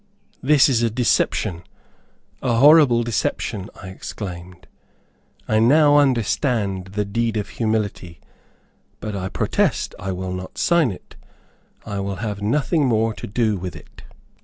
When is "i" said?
3.79-3.89, 5.47-5.59, 9.15-9.29, 9.99-10.11, 11.85-11.99